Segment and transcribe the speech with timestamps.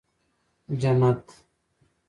[0.79, 1.27] جنت